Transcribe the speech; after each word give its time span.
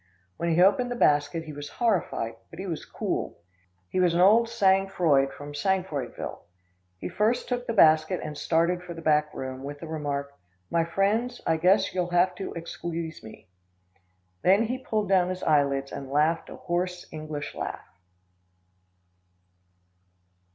When 0.37 0.51
he 0.55 0.59
opened 0.63 0.89
the 0.89 0.95
basket 0.95 1.43
he 1.43 1.53
was 1.53 1.69
horrified, 1.69 2.33
but 2.49 2.57
he 2.57 2.65
was 2.65 2.85
cool. 2.85 3.37
He 3.87 3.99
was 3.99 4.15
old 4.15 4.49
sang 4.49 4.87
froid 4.89 5.31
from 5.31 5.53
Sangfroidville. 5.53 6.39
He 6.97 7.07
first 7.07 7.47
took 7.47 7.67
the 7.67 7.73
basket 7.73 8.19
and 8.23 8.35
started 8.35 8.81
for 8.81 8.95
the 8.95 9.01
back 9.03 9.31
room, 9.31 9.61
with 9.63 9.79
the 9.79 9.85
remark: 9.85 10.31
"My 10.71 10.83
friends, 10.85 11.39
I 11.45 11.57
guess 11.57 11.93
you 11.93 12.01
will 12.01 12.09
have 12.09 12.33
to 12.37 12.55
ex 12.57 12.75
queuese 12.81 13.21
me." 13.23 13.47
Then 14.41 14.63
he 14.63 14.79
pulled 14.79 15.07
down 15.07 15.29
his 15.29 15.43
eyelids 15.43 15.91
and 15.91 16.09
laughed 16.09 16.49
a 16.49 16.55
hoarse 16.55 17.05
English 17.11 17.53
laugh. 17.53 17.85